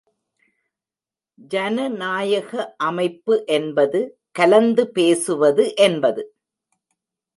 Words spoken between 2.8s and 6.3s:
அமைப்பு என்பது கலந்து பேசுவது என்பது.